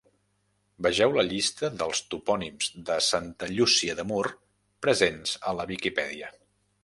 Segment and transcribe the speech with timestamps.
[0.85, 4.25] Vegeu la llista dels Topònims de Santa Llúcia de Mur
[4.87, 6.33] presents a la Viquipèdia.